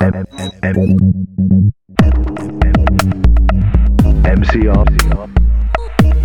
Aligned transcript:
MCR 0.00 0.14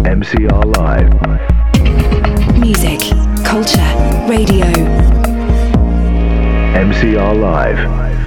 MCR 0.05 0.63
Live 0.77 1.11
Music, 2.57 3.01
culture, 3.43 3.91
radio. 4.29 4.65
MCR 6.73 7.33
Live 7.37 8.24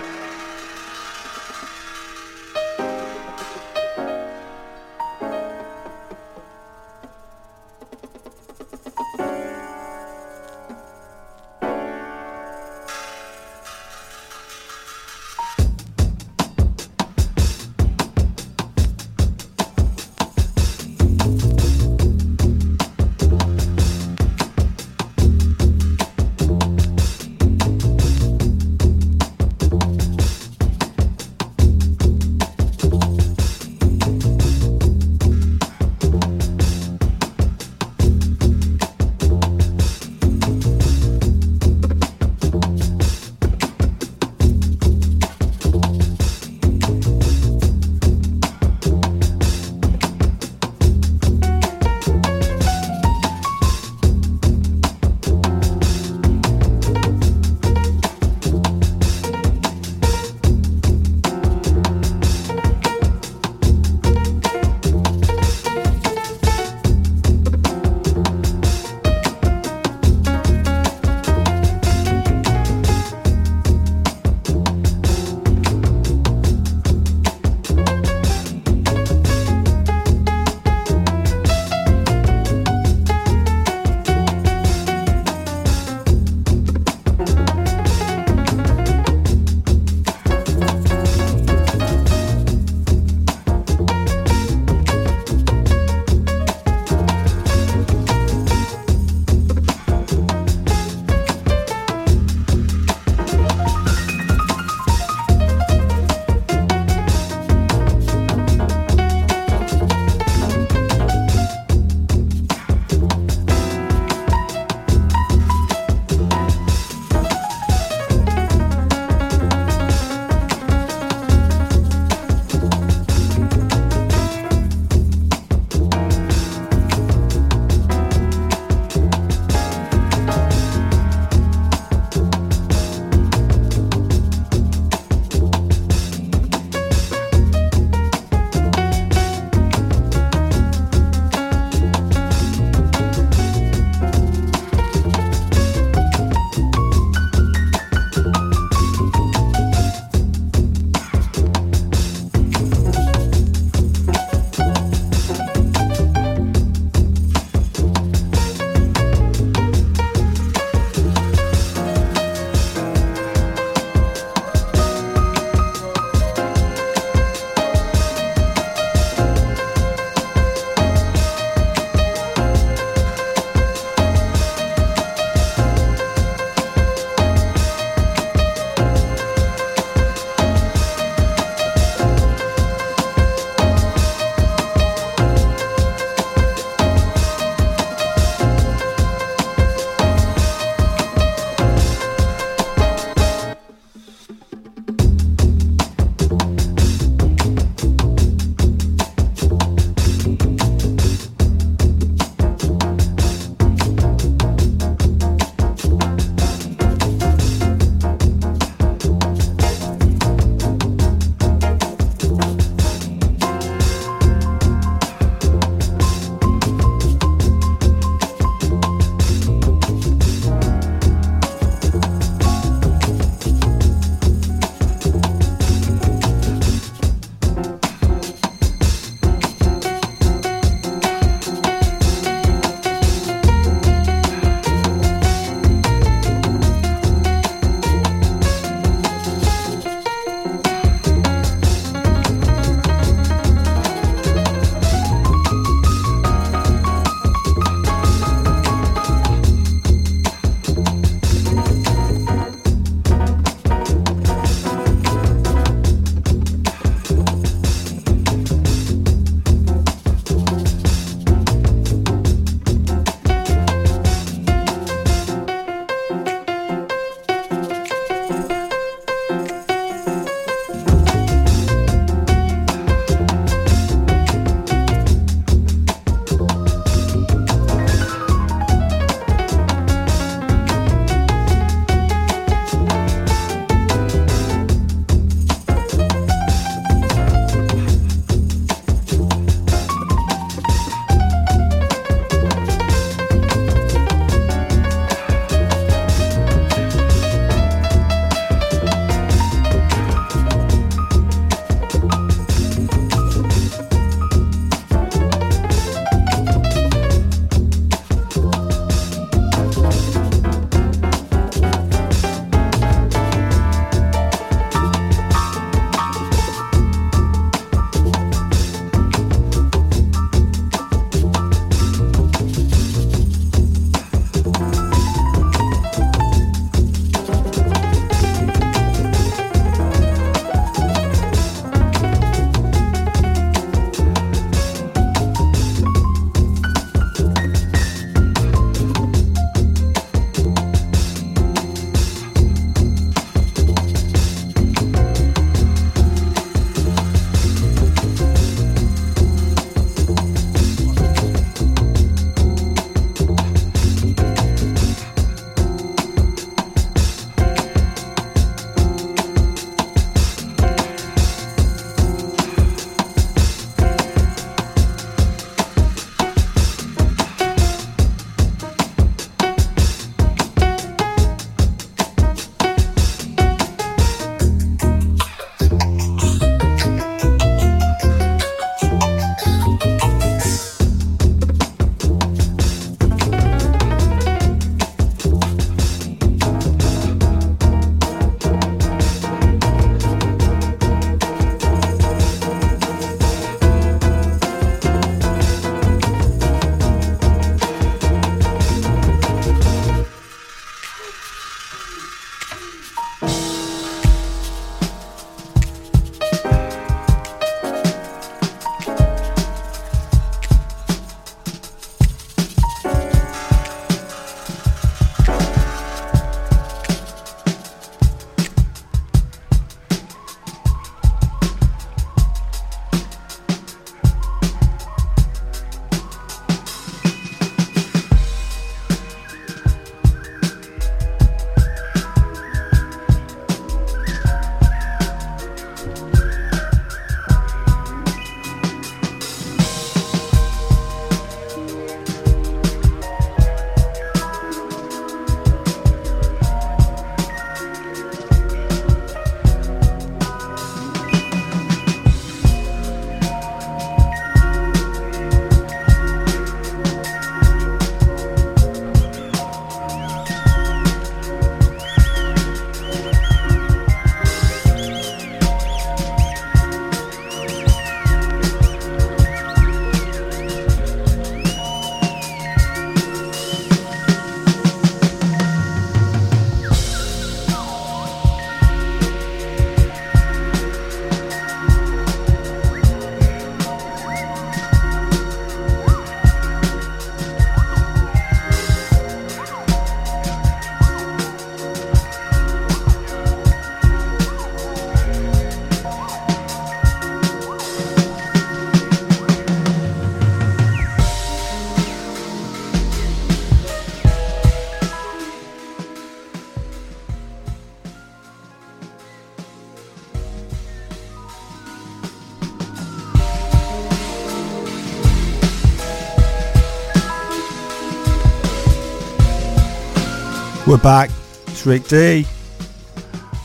We're 520.68 520.76
back. 520.76 521.08
It's 521.46 521.64
Rick 521.64 521.88
D. 521.88 522.26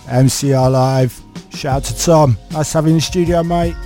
MCR 0.08 0.70
Live. 0.70 1.22
Shout 1.52 1.78
out 1.78 1.84
to 1.86 1.98
Tom. 1.98 2.38
Nice 2.52 2.74
having 2.74 2.90
you 2.90 2.96
in 2.96 2.98
the 2.98 3.02
studio, 3.02 3.42
mate. 3.44 3.78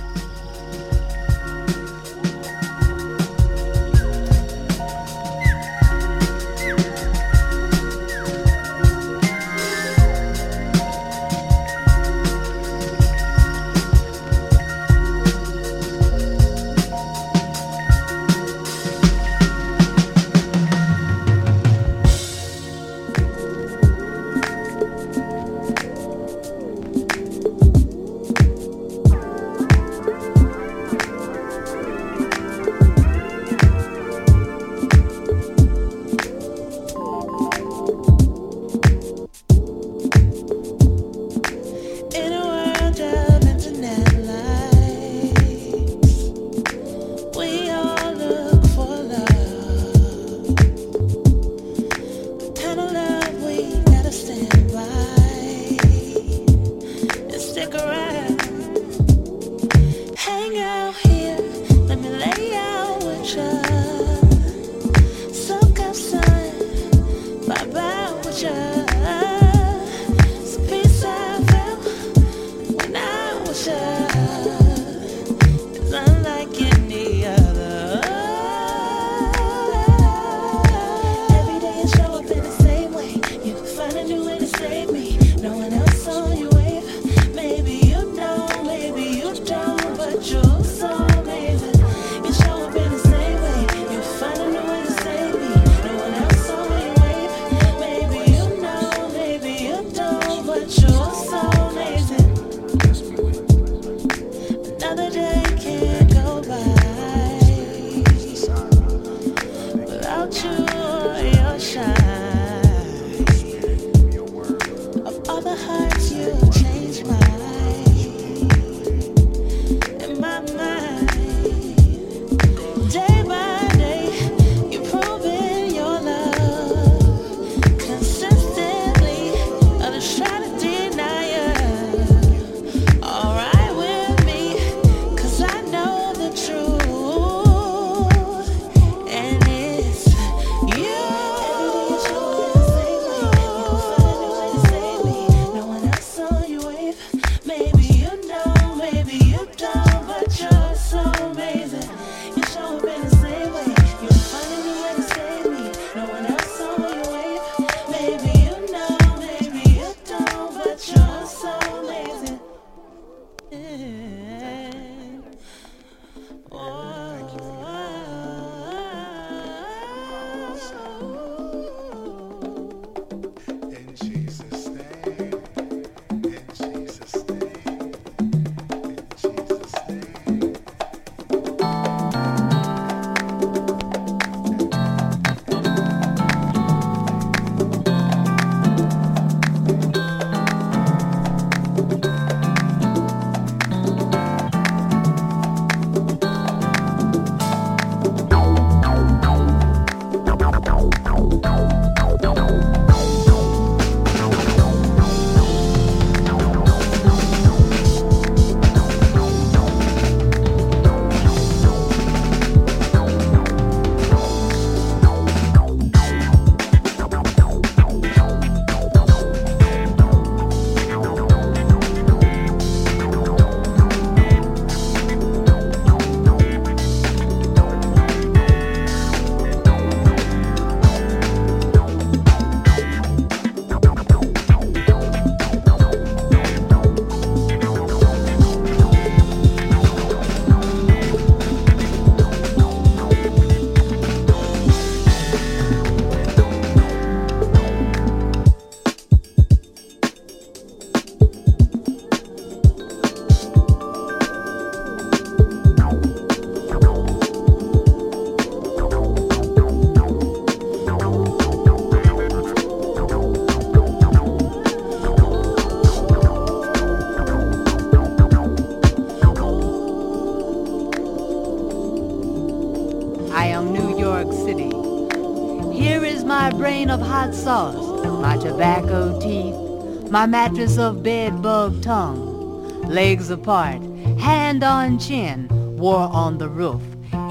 My 277.48 278.36
tobacco 278.42 279.18
teeth, 279.18 280.10
my 280.10 280.26
mattress 280.26 280.76
of 280.76 281.02
bedbug 281.02 281.82
tongue, 281.82 282.82
legs 282.82 283.30
apart, 283.30 283.80
hand 284.18 284.62
on 284.62 284.98
chin, 284.98 285.48
war 285.78 286.10
on 286.12 286.36
the 286.36 286.46
roof, 286.46 286.82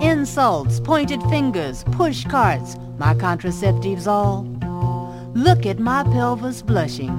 insults, 0.01 0.79
pointed 0.79 1.21
fingers, 1.29 1.83
push 1.91 2.25
carts, 2.25 2.77
my 2.97 3.13
contraceptives 3.13 4.07
all. 4.07 4.41
Look 5.36 5.67
at 5.67 5.77
my 5.77 6.01
pelvis 6.05 6.63
blushing. 6.63 7.15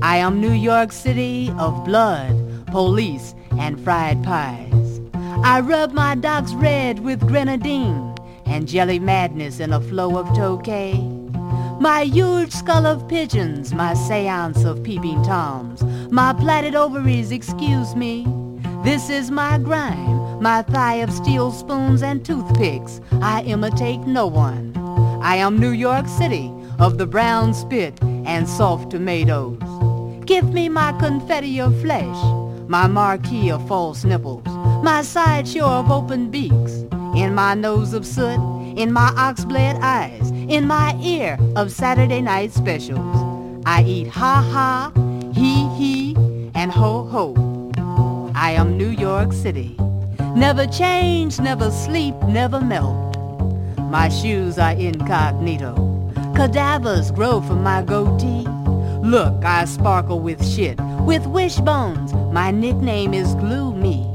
I 0.00 0.16
am 0.16 0.40
New 0.40 0.52
York 0.52 0.92
City 0.92 1.52
of 1.58 1.84
blood, 1.84 2.34
police, 2.68 3.34
and 3.58 3.78
fried 3.84 4.24
pies. 4.24 5.02
I 5.44 5.60
rub 5.60 5.92
my 5.92 6.14
docks 6.14 6.54
red 6.54 7.00
with 7.00 7.20
grenadine 7.28 8.14
and 8.46 8.66
jelly 8.66 9.00
madness 9.00 9.60
in 9.60 9.74
a 9.74 9.82
flow 9.82 10.16
of 10.16 10.24
tokay. 10.28 11.15
My 11.78 12.04
huge 12.04 12.52
skull 12.52 12.86
of 12.86 13.06
pigeons, 13.06 13.74
my 13.74 13.92
seance 13.92 14.64
of 14.64 14.82
peeping 14.82 15.22
toms, 15.22 15.82
my 16.10 16.32
plaited 16.32 16.74
ovaries, 16.74 17.30
excuse 17.30 17.94
me. 17.94 18.26
This 18.82 19.10
is 19.10 19.30
my 19.30 19.58
grime, 19.58 20.42
my 20.42 20.62
thigh 20.62 20.96
of 20.96 21.12
steel 21.12 21.52
spoons 21.52 22.02
and 22.02 22.24
toothpicks. 22.24 23.00
I 23.20 23.42
imitate 23.42 24.00
no 24.00 24.26
one. 24.26 24.72
I 25.22 25.36
am 25.36 25.58
New 25.58 25.70
York 25.70 26.08
City 26.08 26.50
of 26.78 26.96
the 26.96 27.06
brown 27.06 27.52
spit 27.52 28.02
and 28.02 28.48
soft 28.48 28.90
tomatoes. 28.90 29.60
Give 30.24 30.52
me 30.52 30.70
my 30.70 30.92
confetti 30.98 31.60
of 31.60 31.78
flesh, 31.82 32.16
my 32.68 32.86
marquee 32.86 33.50
of 33.50 33.66
false 33.68 34.02
nipples, 34.02 34.46
my 34.82 35.02
sideshow 35.02 35.66
of 35.66 35.90
open 35.90 36.30
beaks, 36.30 36.72
in 37.14 37.34
my 37.34 37.54
nose 37.54 37.92
of 37.92 38.06
soot, 38.06 38.40
in 38.76 38.92
my 38.92 39.10
oxblade 39.10 39.78
eyes, 39.82 40.30
in 40.48 40.66
my 40.66 40.96
ear 41.02 41.38
of 41.56 41.72
Saturday 41.72 42.20
night 42.20 42.52
specials. 42.52 43.62
I 43.66 43.82
eat 43.82 44.06
ha-ha, 44.06 44.92
he-he, 45.34 46.14
and 46.54 46.70
ho-ho. 46.70 47.34
I 48.34 48.52
am 48.52 48.76
New 48.78 48.90
York 48.90 49.32
City. 49.32 49.76
Never 50.36 50.66
change, 50.66 51.40
never 51.40 51.70
sleep, 51.70 52.14
never 52.28 52.60
melt. 52.60 53.16
My 53.78 54.08
shoes 54.08 54.58
are 54.58 54.72
incognito. 54.72 55.74
Cadavers 56.36 57.10
grow 57.10 57.40
from 57.40 57.62
my 57.62 57.82
goatee. 57.82 58.46
Look, 59.02 59.44
I 59.44 59.64
sparkle 59.64 60.20
with 60.20 60.46
shit, 60.46 60.78
with 61.00 61.26
wishbones. 61.26 62.12
My 62.32 62.50
nickname 62.50 63.14
is 63.14 63.34
Glue 63.36 63.74
Me. 63.74 64.06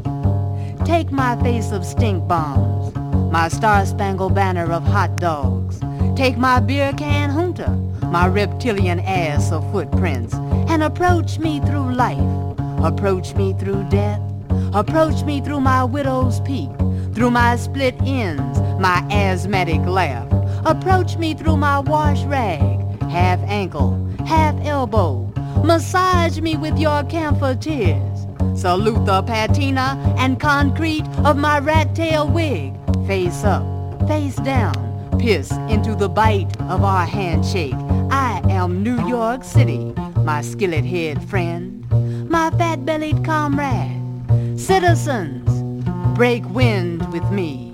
Take 0.85 1.11
my 1.11 1.41
face 1.41 1.71
of 1.71 1.85
stink 1.85 2.27
bombs, 2.27 2.95
my 3.31 3.47
star-spangled 3.47 4.35
banner 4.35 4.71
of 4.71 4.83
hot 4.83 5.15
dogs. 5.17 5.81
Take 6.22 6.38
my 6.38 6.60
beer 6.60 6.94
can 6.98 7.32
junta, 7.32 7.72
my 8.12 8.28
reptilian 8.28 9.00
ass 9.00 9.51
of 9.51 9.63
footprints, 9.72 10.36
and 10.70 10.84
approach 10.84 11.40
me 11.40 11.60
through 11.62 11.96
life. 11.96 12.20
Approach 12.84 13.34
me 13.34 13.54
through 13.54 13.90
death. 13.90 14.22
Approach 14.72 15.24
me 15.24 15.42
through 15.42 15.62
my 15.62 15.84
widow's 15.84 16.40
peak, 16.42 16.70
through 17.16 17.32
my 17.32 17.56
split 17.56 17.96
ends, 18.04 18.60
my 18.80 19.04
asthmatic 19.10 19.82
laugh. 19.88 20.32
Approach 20.63 21.18
me 21.18 21.34
through 21.34 21.58
my 21.58 21.80
wash 21.80 22.22
rag, 22.25 23.01
half 23.10 23.40
ankle, 23.48 23.98
half 24.28 24.54
elbow. 24.63 25.25
Massage 25.63 26.40
me 26.40 26.56
with 26.56 26.78
your 26.78 27.04
camphor 27.06 27.56
tears. 27.56 28.28
Salute 28.56 29.08
the 29.08 29.24
patina 29.24 29.98
and 30.20 30.40
concrete 30.40 31.08
of 31.25 31.36
my 31.36 31.58
rat 31.58 31.96
tail 31.96 32.30
wig. 32.30 32.75
Face 33.08 33.44
up, 33.44 33.66
face 34.08 34.36
down, 34.36 34.90
piss 35.22 35.51
into 35.70 35.94
the 35.94 36.10
bite 36.10 36.60
of 36.62 36.84
our 36.84 37.06
handshake. 37.06 37.75
I 38.10 38.42
am 38.50 38.82
New 38.82 39.08
York 39.08 39.44
City, 39.44 39.94
my 40.24 40.42
skillet 40.42 40.84
head 40.84 41.24
friend, 41.30 41.88
my 42.28 42.50
fat 42.58 42.86
bellied 42.86 43.24
comrade. 43.24 44.01
Citizens, 44.60 45.48
break 46.18 46.44
wind 46.50 47.13
with 47.13 47.30
me. 47.32 47.72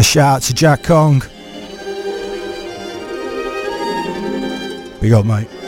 Yeah, 0.00 0.04
shout 0.04 0.36
out 0.36 0.42
to 0.44 0.54
Jack 0.54 0.82
Kong. 0.84 1.20
Big 5.02 5.12
up, 5.12 5.26
mate. 5.26 5.59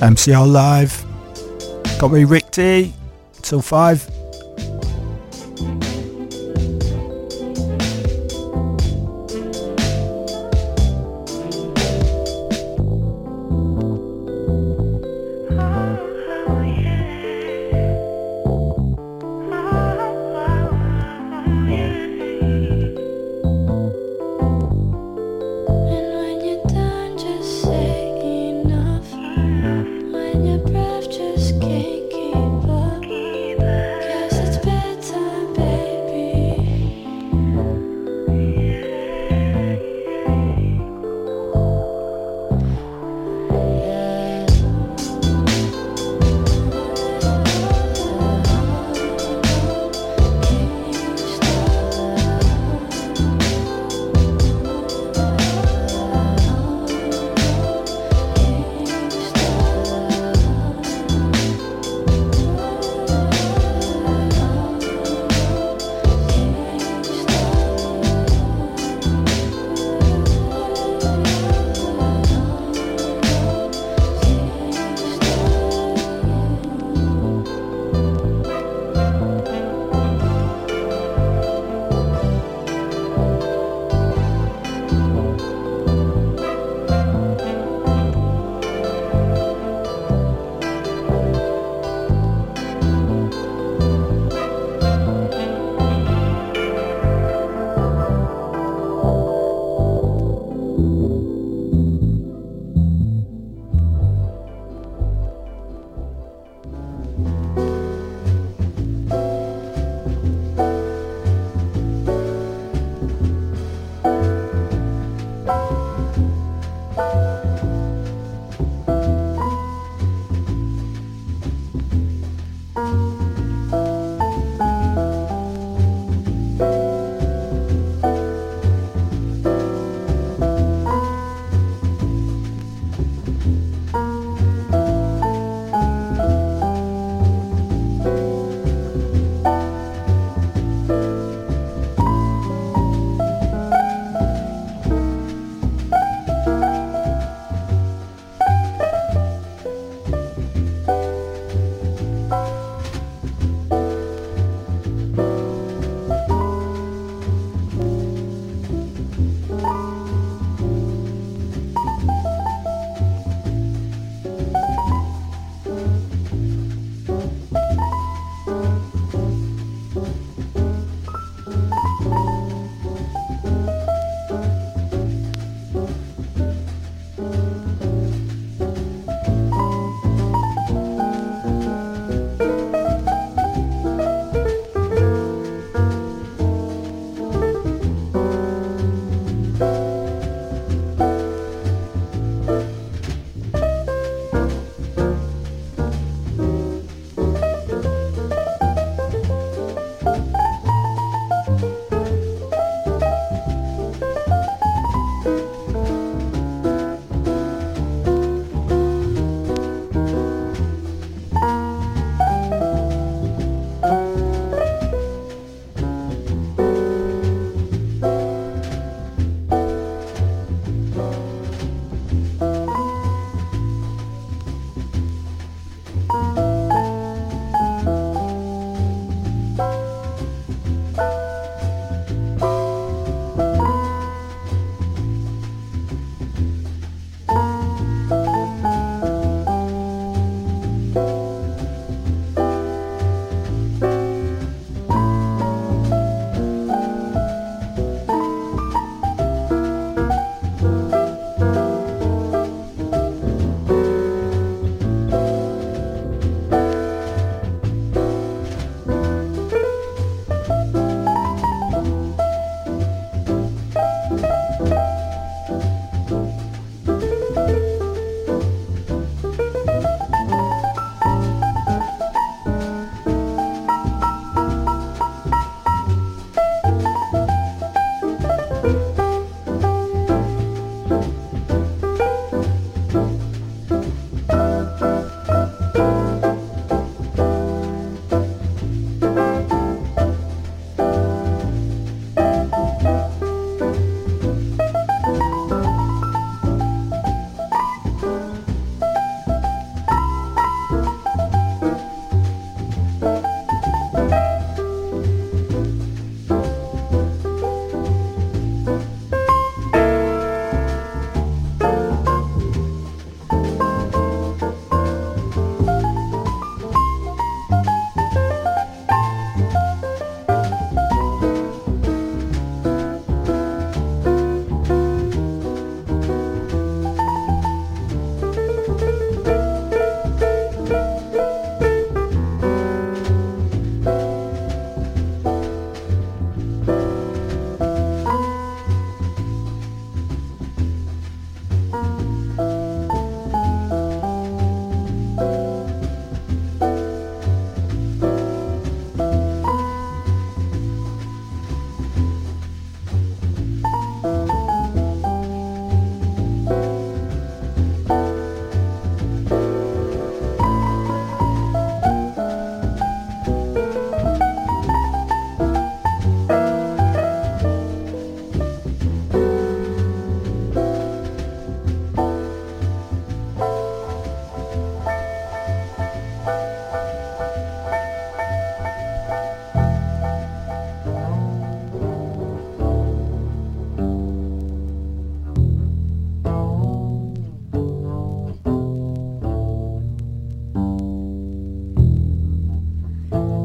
MCR 0.00 0.46
Live. 0.46 1.04
Got 1.98 2.12
me 2.12 2.24
Rick 2.24 2.50
D 2.52 2.92
till 3.42 3.60
5. 3.60 4.17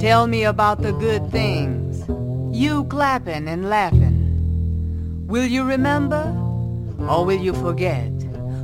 Tell 0.04 0.28
me 0.28 0.44
about 0.44 0.82
the 0.82 0.92
good 0.92 1.32
things. 1.32 2.04
You 2.54 2.84
clapping 2.90 3.48
and 3.48 3.70
laughing. 3.70 5.26
Will 5.28 5.46
you 5.46 5.64
remember 5.64 6.26
or 7.08 7.24
will 7.24 7.40
you 7.40 7.54
forget? 7.54 8.12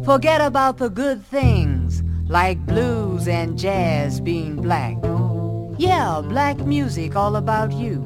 Forget 0.04 0.42
about 0.42 0.80
the 0.80 0.90
good 0.90 1.26
things 1.26 2.04
like 2.28 2.66
blues 2.66 3.30
and 3.30 3.58
jazz 3.58 4.20
being 4.20 4.58
black. 4.58 4.98
Yeah, 5.78 6.22
black 6.22 6.58
music 6.58 7.16
all 7.16 7.38
about 7.38 7.72
you. 7.72 8.04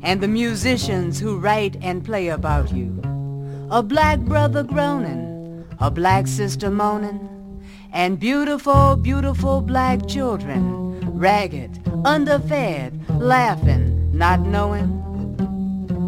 And 0.00 0.20
the 0.20 0.28
musicians 0.28 1.18
who 1.18 1.40
write 1.40 1.76
and 1.82 2.04
play 2.04 2.28
about 2.28 2.72
you. 2.72 3.02
A 3.68 3.82
black 3.82 4.20
brother 4.20 4.62
groaning, 4.62 5.66
a 5.80 5.90
black 5.90 6.28
sister 6.28 6.70
moaning, 6.70 7.18
and 7.92 8.20
beautiful, 8.20 8.94
beautiful 8.94 9.60
black 9.60 10.06
children, 10.06 11.00
ragged, 11.18 11.82
underfed, 12.04 12.92
laughing, 13.10 14.10
not 14.16 14.40
knowing. 14.40 15.02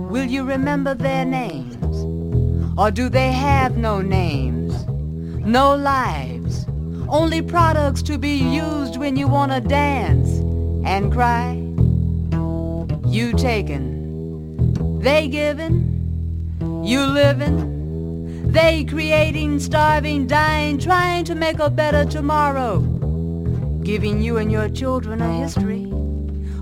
Will 0.09 0.25
you 0.25 0.45
remember 0.45 0.95
their 0.95 1.25
names? 1.25 1.97
Or 2.79 2.91
do 2.91 3.09
they 3.09 3.33
have 3.33 3.77
no 3.77 4.01
names, 4.01 4.87
no 5.45 5.75
lives, 5.75 6.67
only 7.09 7.43
products 7.43 8.03
to 8.03 8.19
be 8.19 8.37
used 8.37 8.97
when 8.97 9.17
you 9.17 9.27
want 9.29 9.53
to 9.53 9.61
dance 9.61 10.29
and 10.87 11.13
cry? 11.13 11.55
You 13.09 13.33
taken, 13.33 15.01
they 15.01 15.29
given, 15.29 16.85
you 16.85 17.01
living, 17.01 18.53
they 18.53 18.85
creating, 18.85 19.61
starving, 19.61 20.27
dying, 20.27 20.79
trying 20.79 21.25
to 21.25 21.35
make 21.35 21.59
a 21.59 21.69
better 21.69 22.05
tomorrow, 22.05 22.81
giving 23.89 24.21
you 24.21 24.37
and 24.37 24.53
your 24.53 24.69
children 24.69 25.23
a 25.23 25.33
history. 25.33 25.87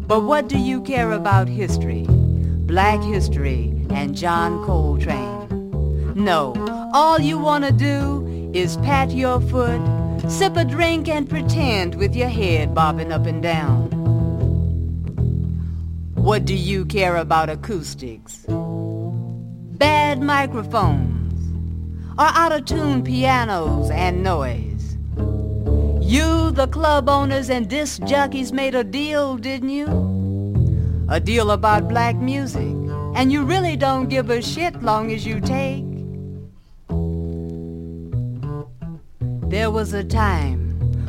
But 0.07 0.23
what 0.23 0.47
do 0.47 0.57
you 0.57 0.81
care 0.81 1.11
about 1.11 1.49
history? 1.49 2.07
Black 2.09 3.03
history 3.03 3.85
and 3.91 4.15
John 4.15 4.65
Coltrane. 4.65 6.15
No, 6.15 6.55
all 6.95 7.19
you 7.19 7.37
want 7.37 7.65
to 7.65 7.73
do 7.73 8.53
is 8.55 8.77
pat 8.77 9.11
your 9.11 9.41
foot, 9.41 9.83
sip 10.31 10.57
a 10.57 10.65
drink 10.65 11.09
and 11.09 11.29
pretend 11.29 11.97
with 11.97 12.15
your 12.15 12.29
head 12.29 12.73
bobbing 12.77 13.11
up 13.11 13.27
and 13.27 13.43
down. 13.43 13.91
What 16.15 16.45
do 16.45 16.55
you 16.55 16.85
care 16.85 17.17
about 17.17 17.51
acoustics? 17.51 18.47
Bad 19.79 20.23
microphones 20.23 21.43
or 22.17 22.29
out-of-tune 22.43 23.03
pianos 23.03 23.91
and 23.91 24.23
noise. 24.23 24.76
You, 26.07 26.53
the 26.53 26.69
club 26.69 27.09
owners 27.09 27.51
and 27.51 27.69
disc 27.69 28.03
jockeys 28.05 28.53
made 28.53 28.77
a 28.77 28.85
deal, 28.85 29.37
didn't 29.37 29.71
you? 29.71 29.87
A 31.09 31.19
deal 31.19 31.51
about 31.51 31.89
black 31.89 32.15
music. 32.15 32.75
And 33.17 33.33
you 33.33 33.43
really 33.45 33.77
don't 33.77 34.09
give 34.09 34.31
a 34.31 34.41
shit 34.41 34.83
long 34.83 35.11
as 35.11 35.27
you 35.27 35.41
take 35.41 35.85
There 39.49 39.71
was 39.71 39.93
a 39.93 40.03
time 40.05 40.59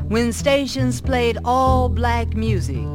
when 0.09 0.31
stations 0.31 1.01
played 1.01 1.37
all 1.43 1.89
black 1.89 2.35
music, 2.35 2.85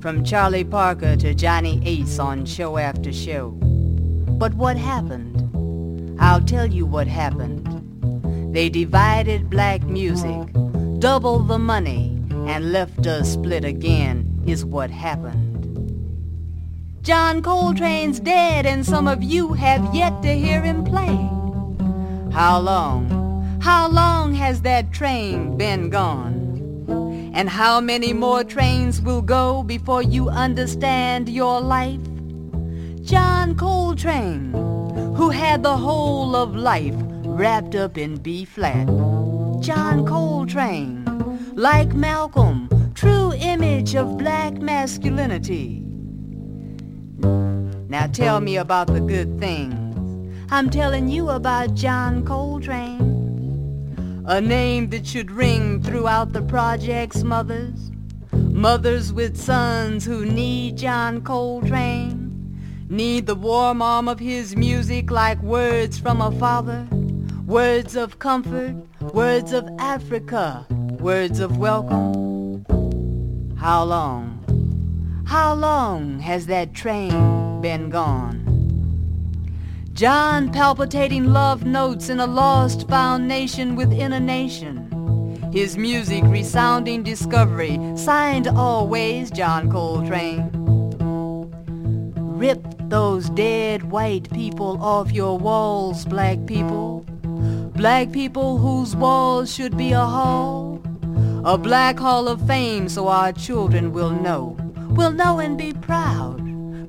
from 0.00 0.24
Charlie 0.24 0.64
Parker 0.64 1.16
to 1.16 1.34
Johnny 1.34 1.82
Ace 1.84 2.18
on 2.18 2.46
show 2.46 2.78
after 2.78 3.12
show. 3.12 3.50
But 4.38 4.54
what 4.54 4.76
happened? 4.76 6.16
I'll 6.20 6.40
tell 6.40 6.66
you 6.66 6.86
what 6.86 7.06
happened. 7.06 7.66
They 8.54 8.68
divided 8.68 9.50
black 9.50 9.82
music, 9.82 10.48
doubled 11.04 11.48
the 11.48 11.58
money, 11.58 12.18
and 12.48 12.72
left 12.72 13.06
us 13.06 13.34
split 13.34 13.62
again 13.62 14.24
is 14.46 14.64
what 14.64 14.90
happened. 14.90 15.66
John 17.02 17.42
Coltrane's 17.42 18.18
dead 18.18 18.64
and 18.64 18.86
some 18.86 19.06
of 19.06 19.22
you 19.22 19.52
have 19.52 19.94
yet 19.94 20.22
to 20.22 20.32
hear 20.32 20.62
him 20.62 20.82
play. 20.82 21.14
How 22.32 22.58
long? 22.58 23.60
How 23.60 23.86
long 23.86 24.32
has 24.32 24.62
that 24.62 24.92
Trane 24.92 25.58
been 25.58 25.90
gone? 25.90 26.40
And 27.34 27.50
how 27.50 27.82
many 27.82 28.14
more 28.14 28.42
trains 28.42 29.02
will 29.02 29.20
go 29.20 29.62
before 29.62 30.02
you 30.02 30.30
understand 30.30 31.28
your 31.28 31.60
life? 31.60 32.00
John 33.02 33.58
Coltrane, 33.58 34.54
who 35.16 35.28
had 35.28 35.64
the 35.64 35.76
whole 35.76 36.34
of 36.34 36.56
life 36.56 36.96
wrapped 37.26 37.74
up 37.74 37.98
in 37.98 38.16
B 38.16 38.46
flat. 38.46 38.88
John 39.64 40.04
Coltrane, 40.04 41.06
like 41.54 41.94
Malcolm, 41.94 42.68
true 42.94 43.32
image 43.32 43.94
of 43.96 44.18
black 44.18 44.52
masculinity. 44.58 45.82
Now 47.88 48.06
tell 48.08 48.42
me 48.42 48.58
about 48.58 48.88
the 48.88 49.00
good 49.00 49.40
things. 49.40 50.52
I'm 50.52 50.68
telling 50.68 51.08
you 51.08 51.30
about 51.30 51.72
John 51.72 52.26
Coltrane. 52.26 54.22
A 54.26 54.38
name 54.38 54.90
that 54.90 55.06
should 55.06 55.30
ring 55.30 55.82
throughout 55.82 56.34
the 56.34 56.42
project's 56.42 57.22
mothers. 57.22 57.90
Mothers 58.32 59.14
with 59.14 59.34
sons 59.34 60.04
who 60.04 60.26
need 60.26 60.76
John 60.76 61.22
Coltrane. 61.22 62.54
Need 62.90 63.26
the 63.26 63.34
warm 63.34 63.80
arm 63.80 64.10
of 64.10 64.18
his 64.20 64.54
music 64.56 65.10
like 65.10 65.42
words 65.42 65.98
from 65.98 66.20
a 66.20 66.30
father. 66.32 66.86
Words 67.54 67.94
of 67.94 68.18
comfort, 68.18 68.74
words 69.14 69.52
of 69.52 69.68
Africa, 69.78 70.66
words 70.98 71.38
of 71.38 71.56
welcome. 71.56 72.64
How 73.56 73.84
long? 73.84 75.22
How 75.24 75.54
long 75.54 76.18
has 76.18 76.46
that 76.46 76.72
Trane 76.72 77.62
been 77.62 77.90
gone? 77.90 78.42
John 79.92 80.50
palpitating 80.50 81.26
love 81.32 81.64
notes 81.64 82.08
in 82.08 82.18
a 82.18 82.26
lost 82.26 82.88
found 82.88 83.28
nation 83.28 83.76
within 83.76 84.12
a 84.12 84.18
nation. 84.18 84.90
His 85.52 85.78
music 85.78 86.24
resounding 86.24 87.04
discovery, 87.04 87.78
signed 87.94 88.48
always 88.48 89.30
John 89.30 89.70
Coltrane. 89.70 90.50
Rip 92.36 92.66
those 92.88 93.30
dead 93.30 93.92
white 93.92 94.28
people 94.32 94.82
off 94.82 95.12
your 95.12 95.38
walls, 95.38 96.04
black 96.04 96.46
people. 96.46 97.06
Black 97.84 98.12
people 98.12 98.56
whose 98.56 98.96
walls 98.96 99.54
should 99.54 99.76
be 99.76 99.92
a 99.92 100.06
hall. 100.06 100.80
A 101.44 101.58
black 101.58 101.98
hall 101.98 102.28
of 102.28 102.46
fame 102.46 102.88
so 102.88 103.08
our 103.08 103.30
children 103.30 103.92
will 103.92 104.08
know. 104.08 104.56
Will 104.92 105.12
know 105.12 105.38
and 105.38 105.58
be 105.58 105.74
proud. 105.74 106.40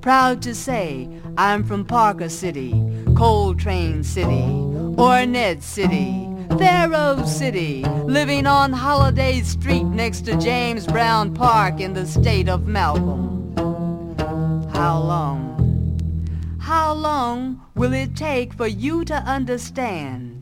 Proud 0.02 0.42
to 0.44 0.56
say, 0.56 1.10
I'm 1.36 1.66
from 1.66 1.84
Parker 1.84 2.30
City, 2.30 2.82
Coltrane 3.14 4.06
City, 4.06 4.48
Ornette 4.96 5.62
City, 5.62 6.30
Pharoah 6.58 7.28
City, 7.28 7.84
living 8.06 8.48
on 8.48 8.72
Holiday 8.72 9.42
Street 9.42 9.84
next 9.84 10.22
to 10.22 10.38
James 10.38 10.88
Brown 10.88 11.34
Park 11.34 11.82
in 11.82 11.92
the 11.92 12.06
state 12.06 12.48
of 12.48 12.68
Malcolm. 12.68 13.54
How 14.70 14.98
long? 14.98 16.58
How 16.62 16.94
long 16.94 17.60
will 17.76 17.92
it 17.92 18.16
take 18.16 18.54
for 18.54 18.68
you 18.68 19.04
to 19.04 19.16
understand 19.16 20.35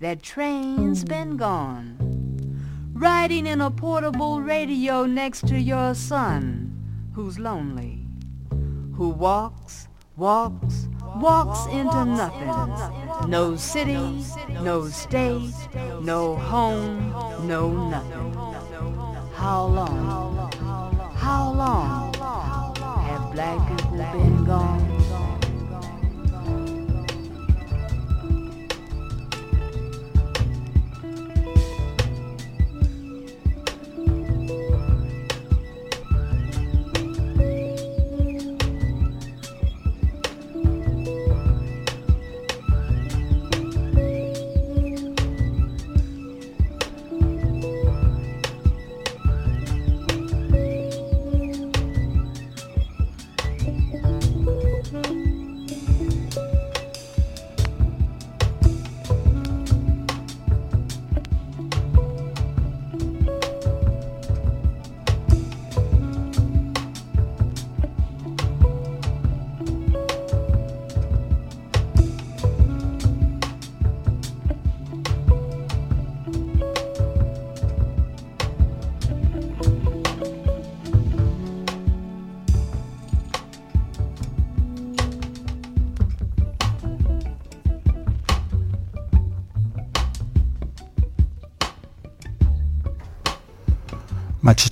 that 0.00 0.22
train's 0.22 1.04
been 1.04 1.36
gone? 1.36 1.96
Riding 2.92 3.46
in 3.46 3.60
a 3.60 3.70
portable 3.70 4.40
radio 4.40 5.06
next 5.06 5.46
to 5.48 5.58
your 5.58 5.94
son 5.94 7.10
who's 7.14 7.38
lonely, 7.38 8.06
who 8.94 9.10
walks, 9.10 9.88
walks, 10.16 10.88
walks 11.16 11.66
into 11.72 12.04
nothing. 12.04 13.30
No 13.30 13.56
city, 13.56 14.24
no 14.62 14.88
state, 14.88 15.54
no 16.00 16.36
home, 16.36 17.10
no 17.46 17.88
nothing. 17.88 18.32
How 19.34 19.66
long, 19.66 20.50
how 21.14 21.52
long 21.52 22.14
have 22.14 23.32
black 23.32 23.78
people 23.78 23.98
been 24.12 24.44
gone? 24.44 24.95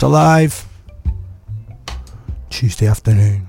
Manchester 0.04 0.08
Live, 0.08 0.66
Tuesday 2.50 2.86
afternoon, 2.86 3.48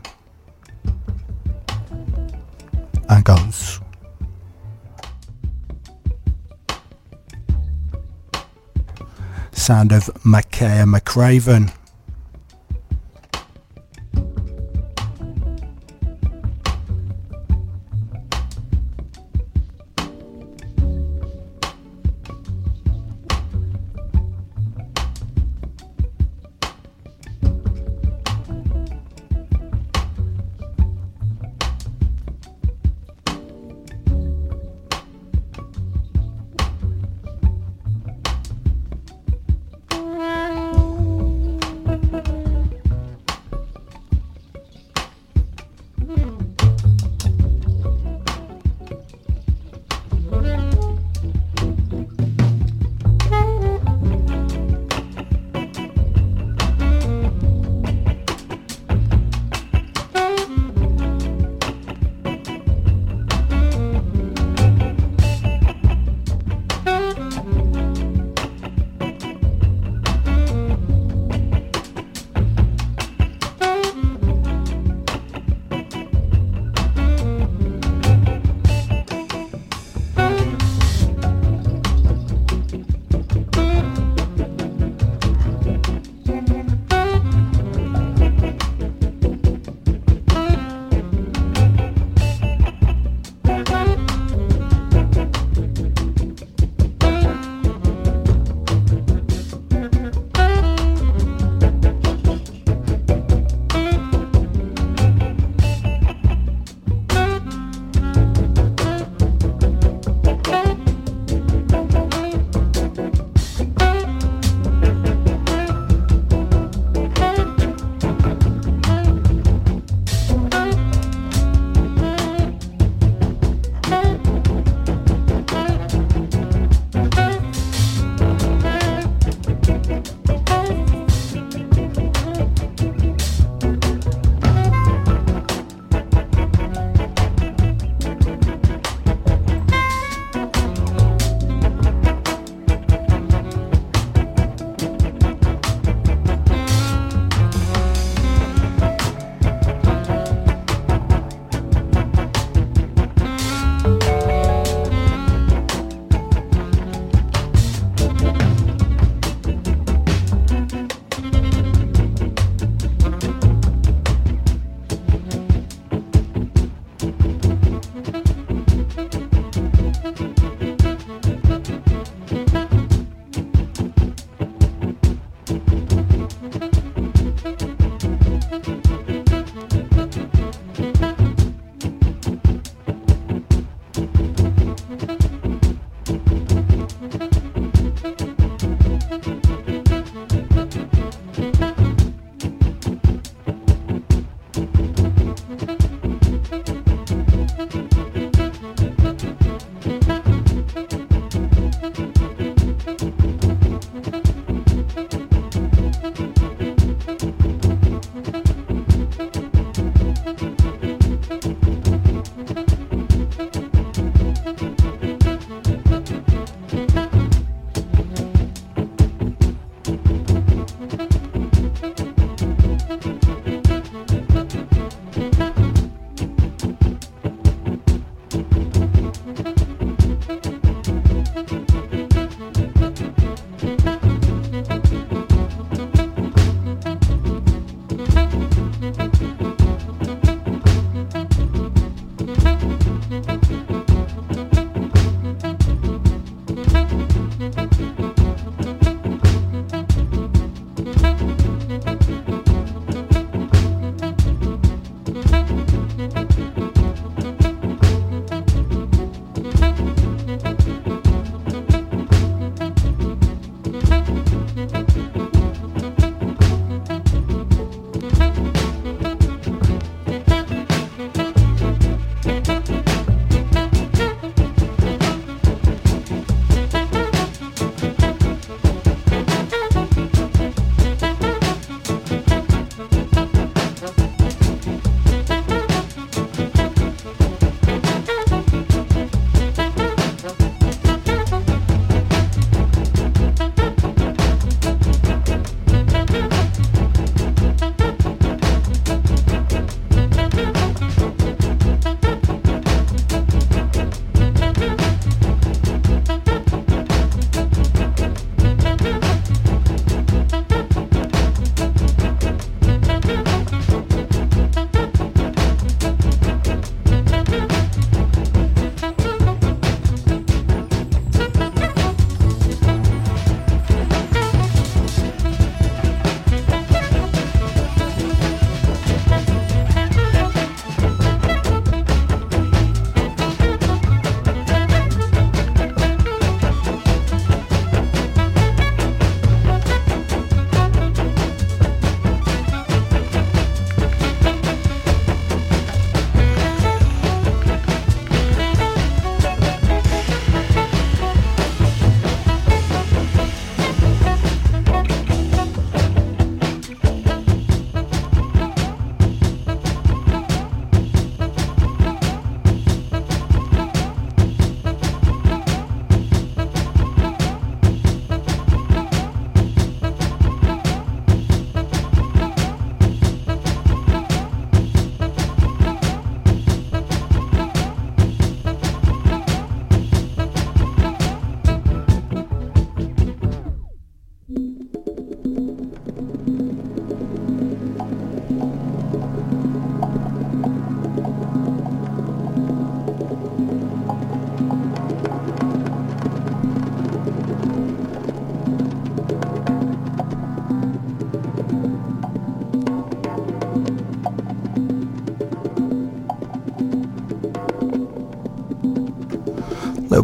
and 3.09 3.25
goes. 3.25 3.81
Sound 9.51 9.91
of 9.91 10.05
Makaya 10.23 10.85
McCraven. 10.85 11.73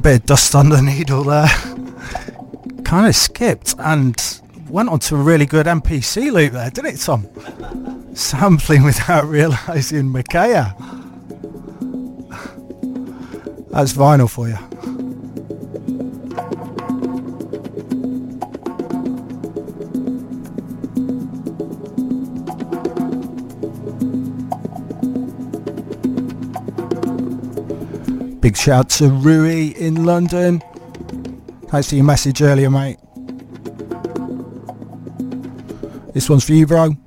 Bit 0.02 0.22
of 0.22 0.26
dust 0.26 0.56
on 0.56 0.70
the 0.70 0.82
needle 0.82 1.24
there. 1.24 1.48
kind 2.84 3.08
of 3.08 3.16
skipped 3.16 3.76
and 3.78 4.42
went 4.68 4.90
on 4.90 5.00
to 5.00 5.16
a 5.16 5.20
really 5.20 5.46
good 5.46 5.68
MPC 5.68 6.32
loop 6.32 6.54
there, 6.54 6.70
didn't 6.72 6.96
it, 6.96 6.98
Tom? 6.98 7.28
Sampling 8.16 8.84
without 8.84 9.26
realising 9.28 10.06
Makaya. 10.12 10.76
That's 13.70 13.94
vinyl 13.94 14.30
for 14.30 14.50
you. 14.50 14.58
Big 28.42 28.58
shout 28.58 28.90
to 28.90 29.08
Rui 29.08 29.68
in 29.78 30.04
London. 30.04 30.64
Thanks 31.68 31.90
for 31.90 31.96
your 31.96 32.04
message 32.04 32.42
earlier, 32.42 32.72
mate. 32.72 32.98
This 36.16 36.28
one's 36.28 36.44
for 36.44 36.54
you, 36.54 36.66
bro. 36.66 36.98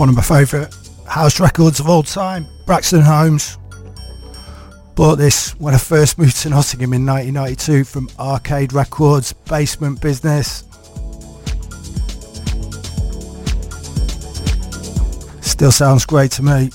One 0.00 0.08
of 0.08 0.16
my 0.16 0.22
favourite 0.22 0.74
house 1.06 1.38
records 1.40 1.78
of 1.78 1.86
all 1.86 2.02
time, 2.02 2.46
Braxton 2.64 3.02
Holmes. 3.02 3.58
Bought 4.94 5.16
this 5.16 5.50
when 5.60 5.74
I 5.74 5.76
first 5.76 6.18
moved 6.18 6.36
to 6.38 6.48
Nottingham 6.48 6.94
in 6.94 7.04
1992 7.04 7.84
from 7.84 8.08
Arcade 8.18 8.72
Records, 8.72 9.34
Basement 9.34 10.00
Business. 10.00 10.64
Still 15.42 15.70
sounds 15.70 16.06
great 16.06 16.30
to 16.32 16.42
me. 16.42 16.70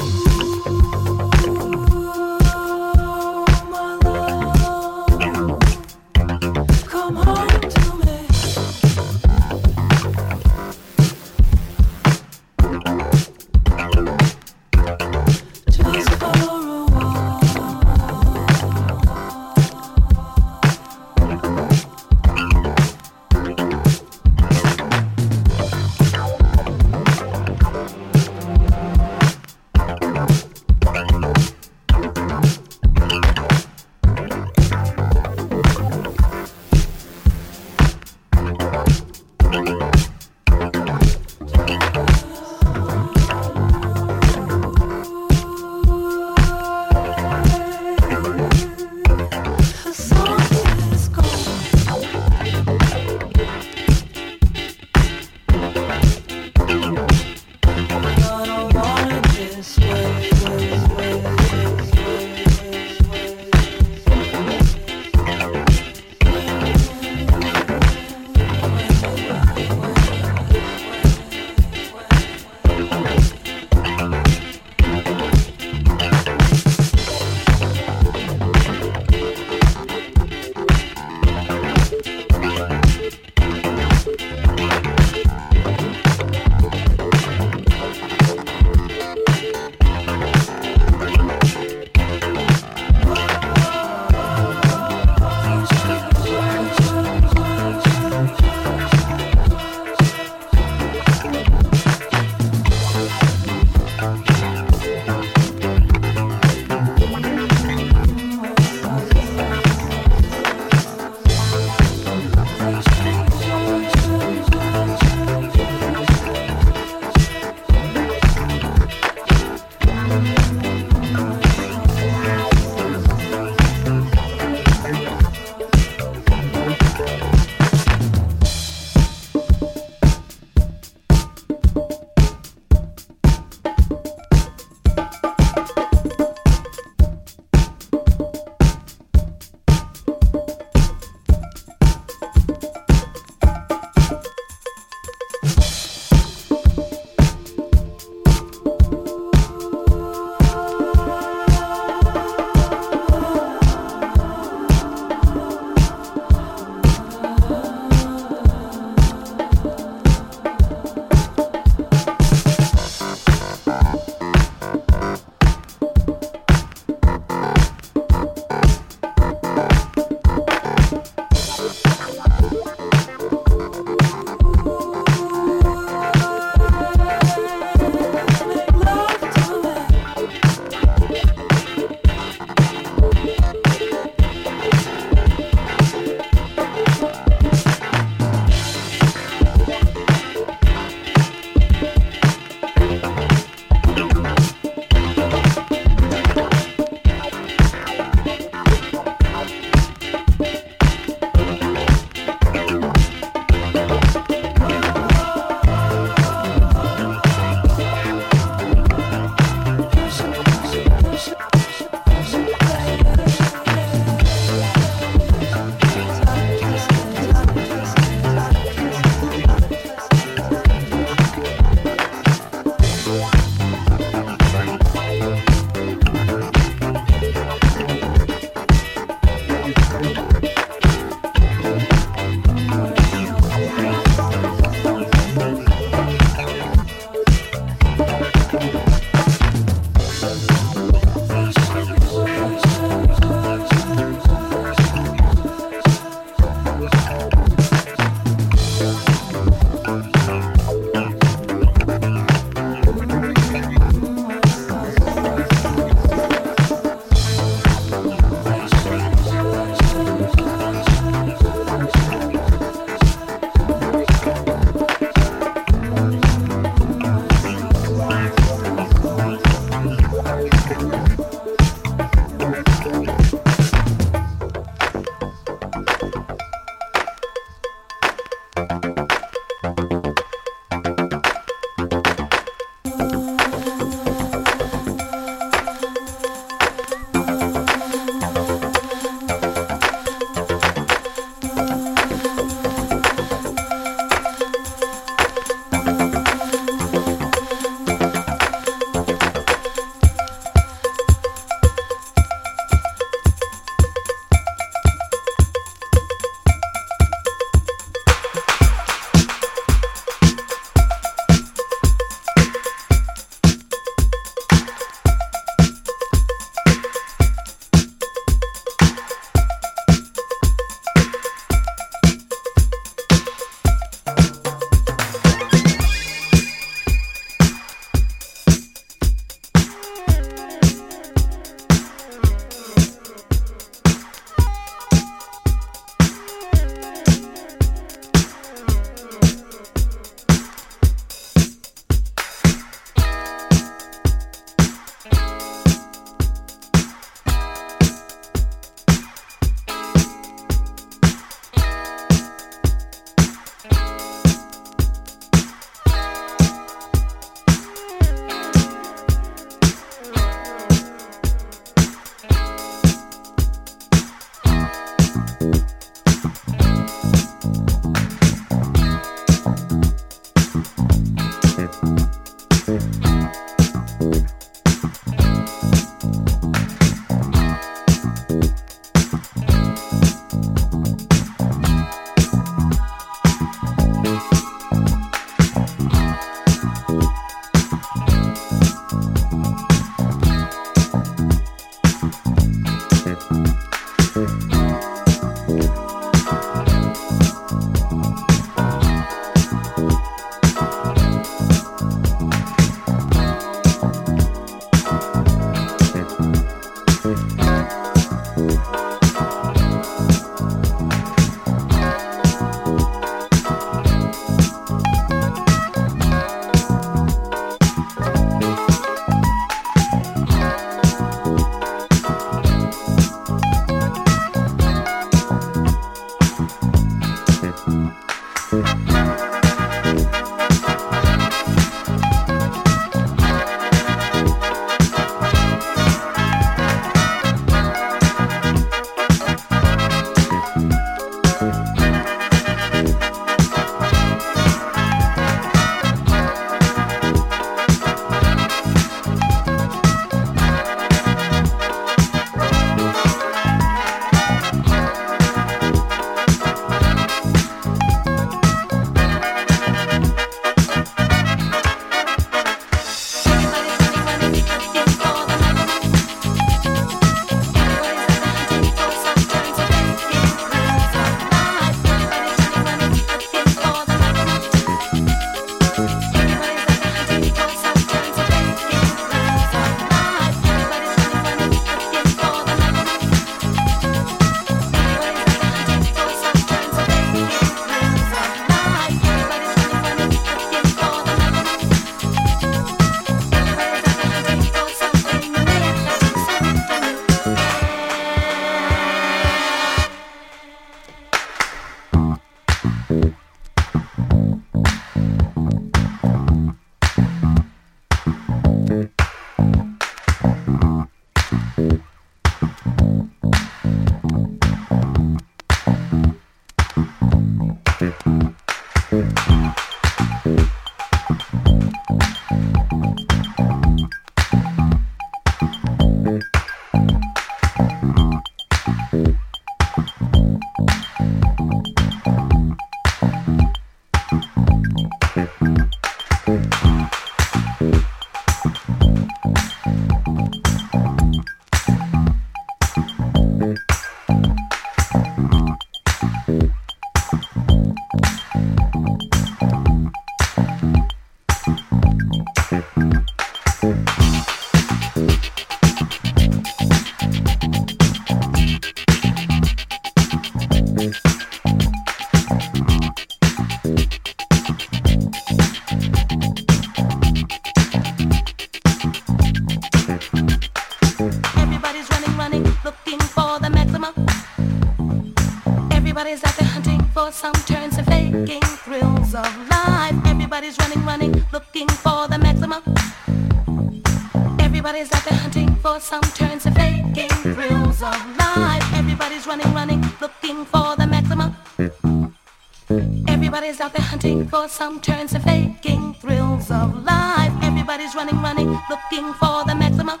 Some 594.58 594.80
turns 594.80 595.12
and 595.12 595.22
faking 595.22 595.94
thrills 595.94 596.50
of 596.50 596.82
life. 596.82 597.32
Everybody's 597.44 597.94
running, 597.94 598.20
running, 598.20 598.50
looking 598.68 599.14
for 599.14 599.44
the 599.44 599.54
maximum. 599.54 600.00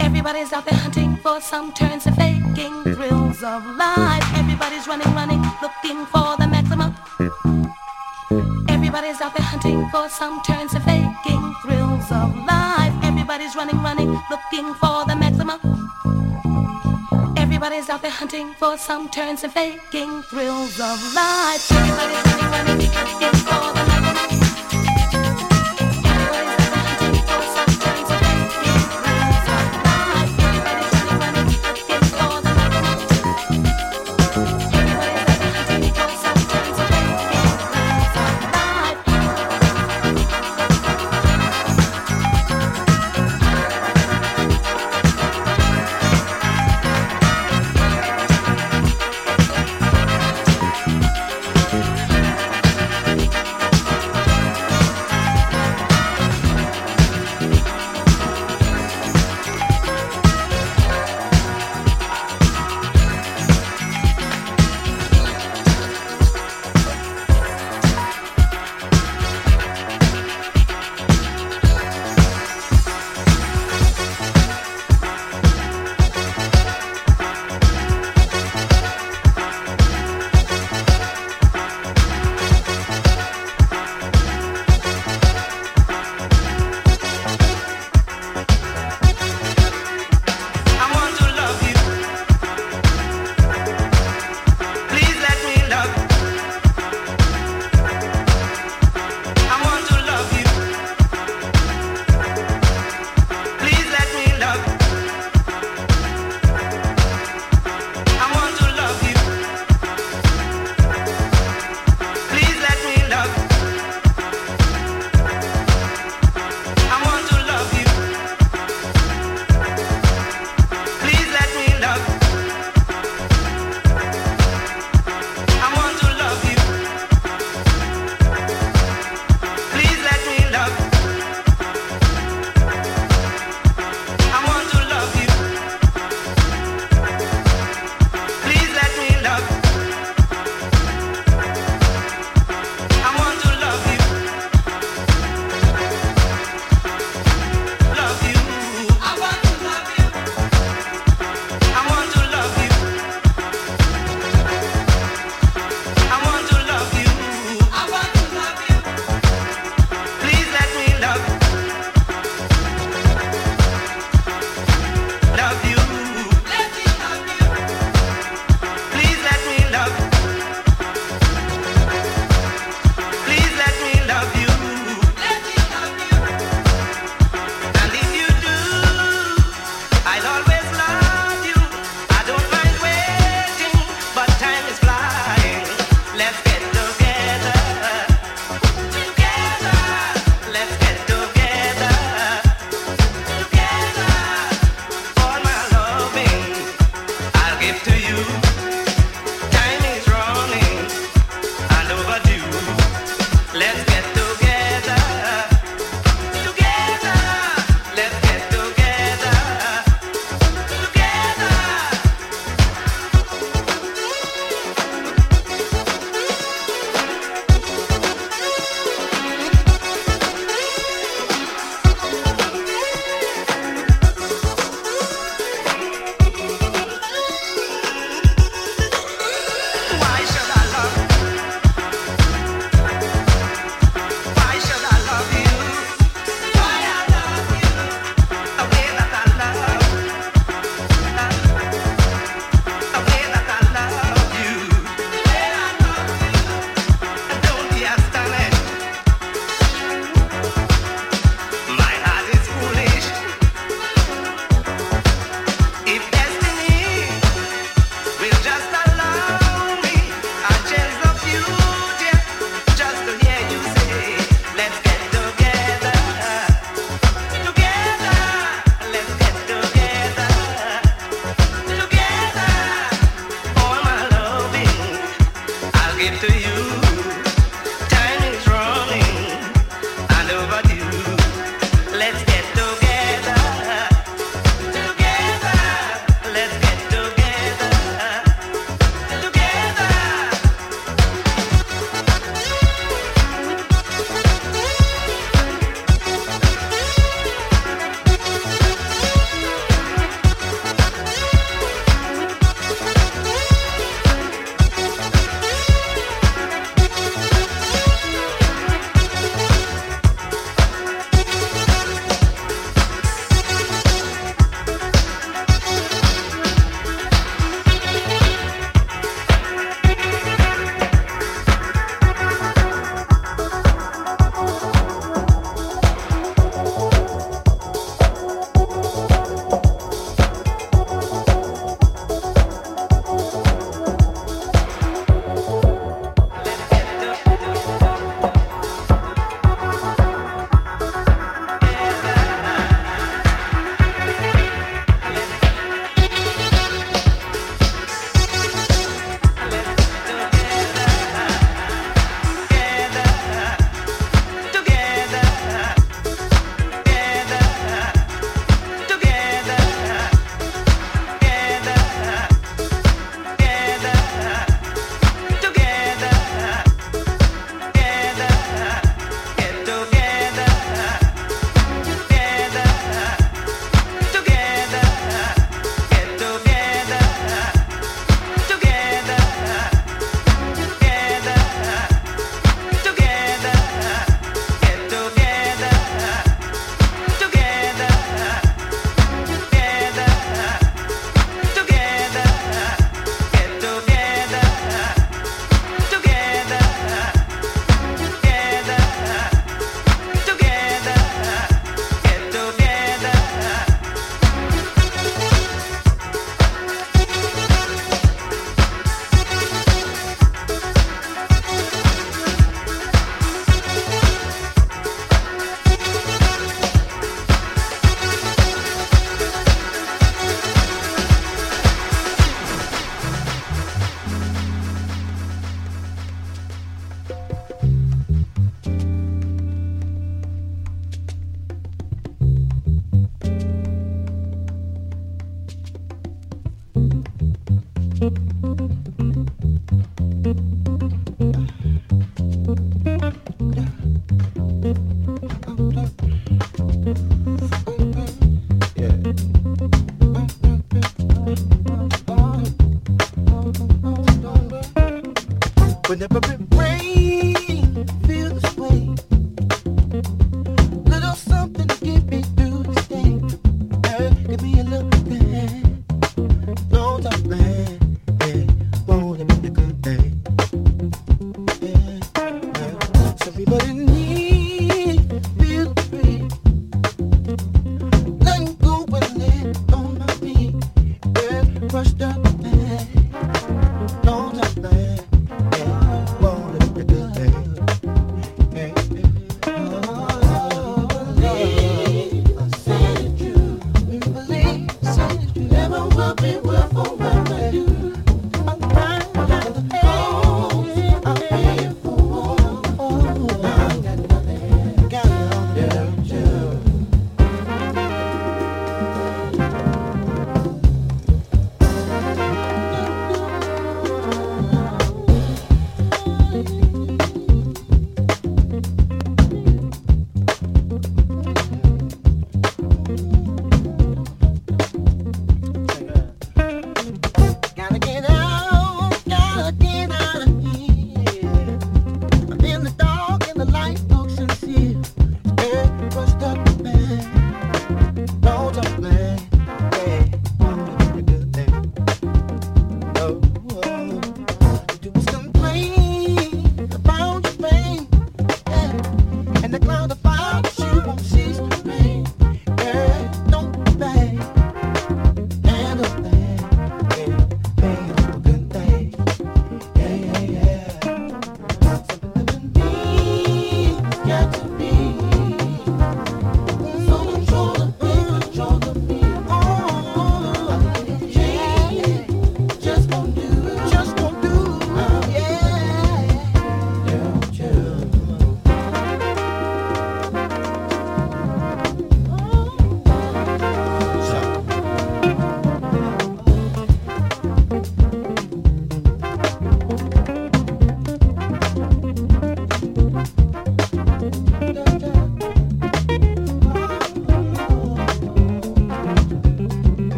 Everybody's 0.00 0.52
out 0.52 0.64
there 0.64 0.76
hunting 0.80 1.14
for 1.18 1.40
some 1.40 1.72
turns 1.72 2.06
and 2.06 2.16
faking 2.16 2.82
thrills 2.96 3.40
of 3.44 3.64
life. 3.76 4.24
Everybody's 4.34 4.88
running, 4.88 5.14
running, 5.14 5.40
looking 5.62 6.04
for 6.06 6.36
the 6.40 6.48
maximum. 6.50 6.92
Everybody's 8.68 9.20
out 9.20 9.32
there 9.36 9.46
hunting 9.46 9.88
for 9.90 10.08
some 10.08 10.42
turns 10.42 10.51
out 17.92 18.00
there 18.00 18.10
hunting 18.10 18.54
for 18.54 18.78
some 18.78 19.06
turns 19.10 19.44
and 19.44 19.52
faking 19.52 20.22
thrills 20.22 20.80
of 20.80 21.14
life. 21.14 21.60
For 21.60 21.74
the 21.74 22.88
Manchester 22.88 24.01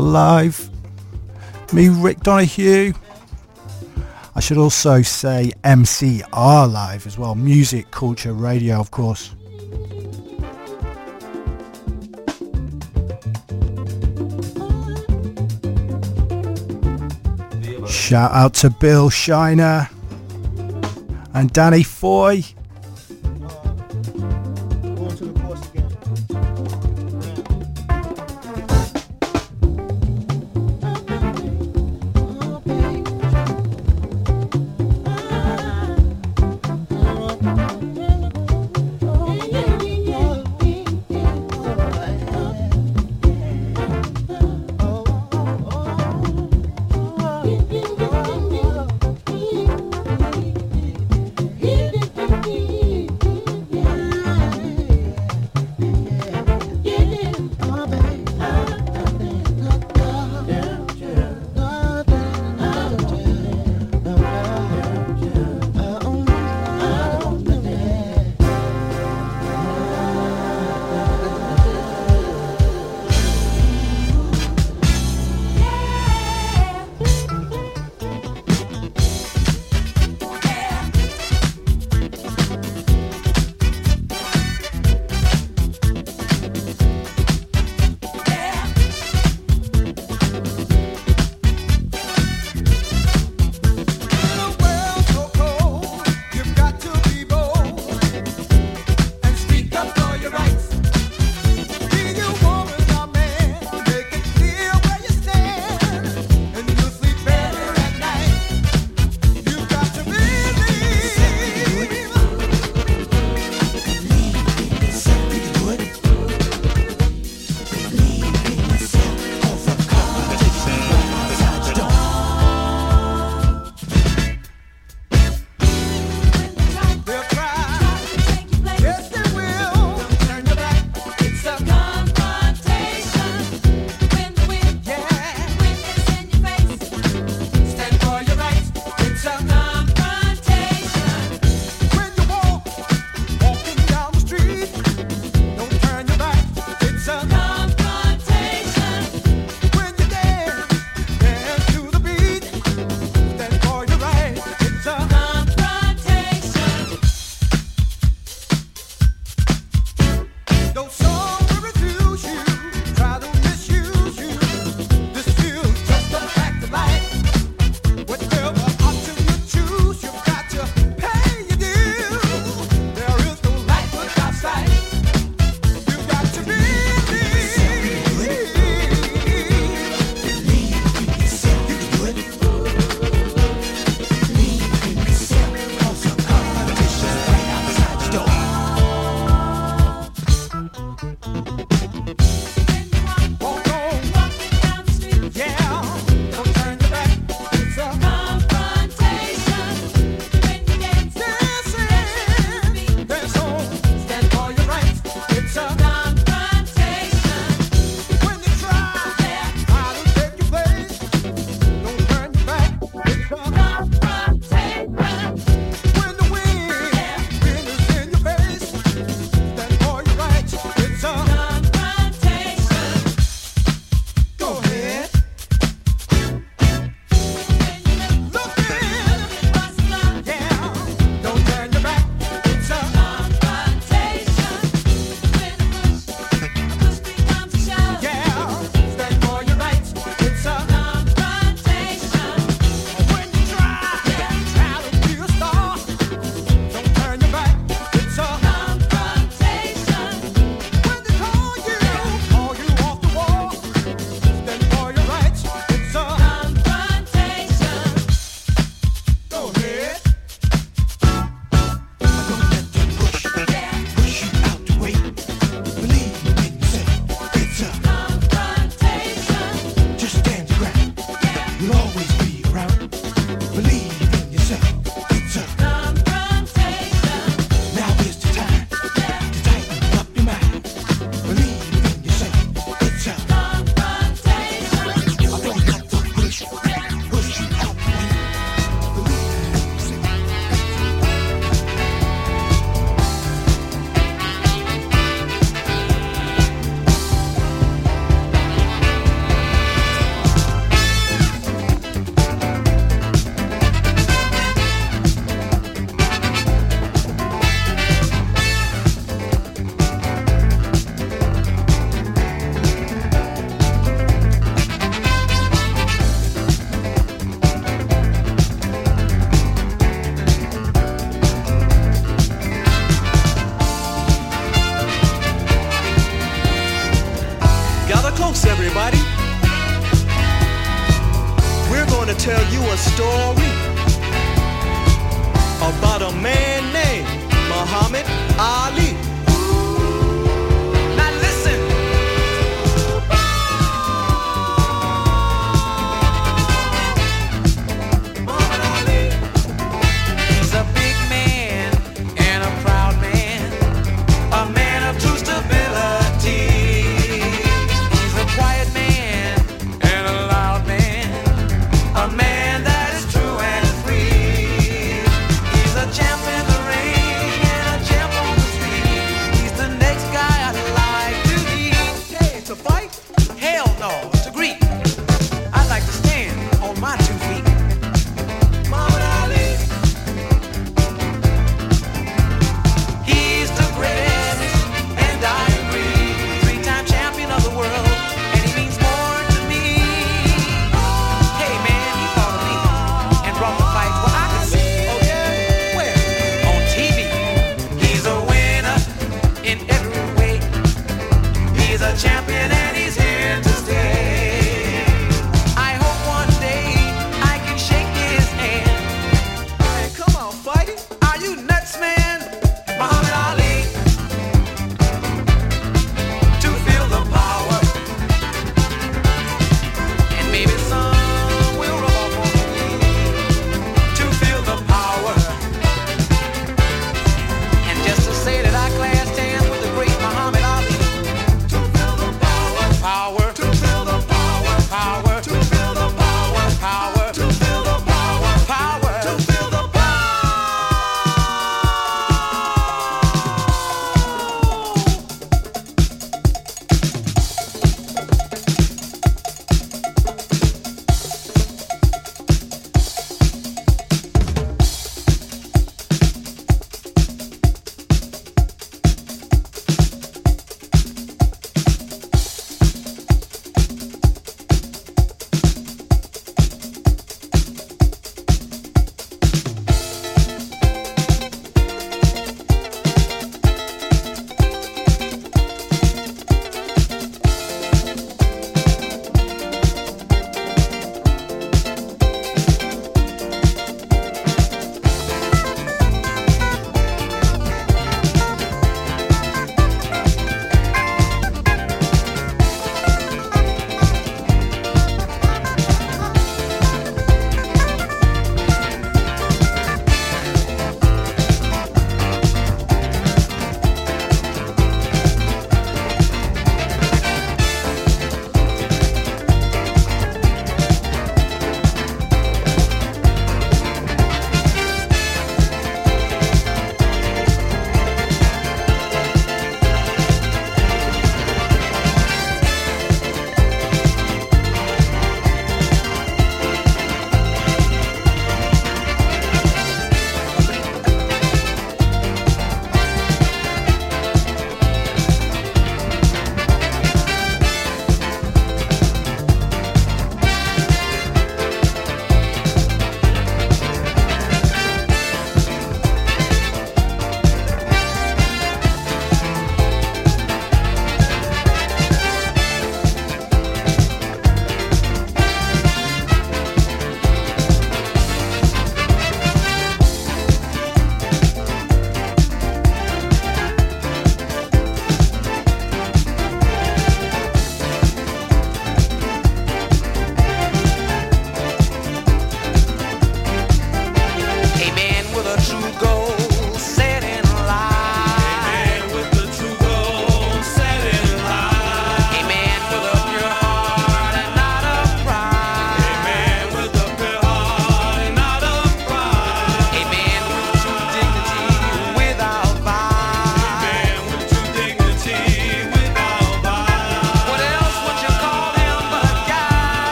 Live. 0.00 0.70
Me, 1.72 1.88
Rick 1.88 2.20
Donahue. 2.20 2.92
I 4.34 4.40
should 4.40 4.58
also 4.58 5.02
say 5.02 5.52
MCR 5.64 6.72
Live 6.72 7.06
as 7.06 7.18
well. 7.18 7.34
Music, 7.34 7.90
culture, 7.90 8.32
radio, 8.32 8.78
of 8.78 8.90
course. 8.90 9.34
Shout 17.90 18.32
out 18.32 18.54
to 18.54 18.70
Bill 18.70 19.10
Shiner 19.10 19.88
and 21.34 21.52
Danny 21.52 21.82
Foy. 21.82 22.44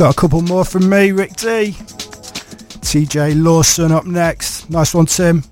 got 0.00 0.16
a 0.16 0.18
couple 0.18 0.40
more 0.40 0.64
from 0.64 0.88
me, 0.88 1.12
Rick 1.12 1.36
D. 1.36 1.72
TJ 2.80 3.34
Lawson 3.44 3.92
up 3.92 4.06
next. 4.06 4.70
Nice 4.70 4.94
one, 4.94 5.04
Tim. 5.04 5.44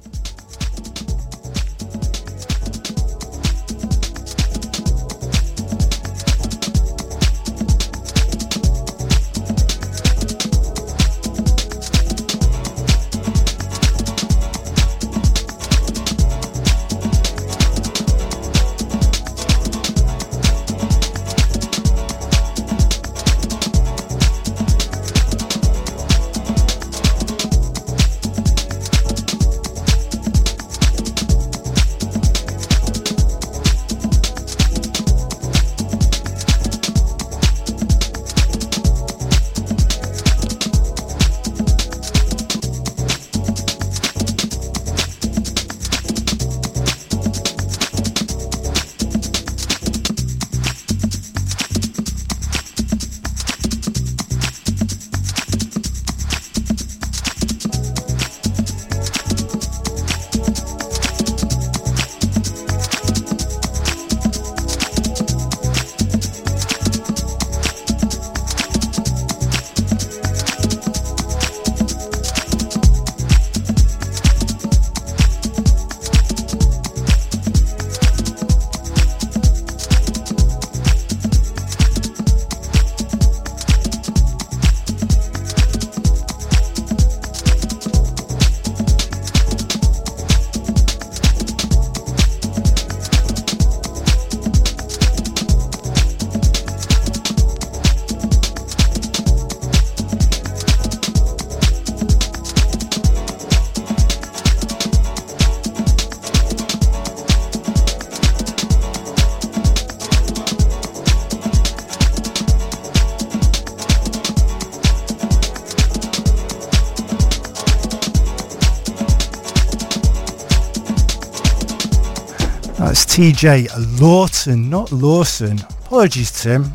TJ 123.18 124.00
Lawton, 124.00 124.70
not 124.70 124.92
Lawson. 124.92 125.58
Apologies, 125.84 126.30
Tim. 126.40 126.72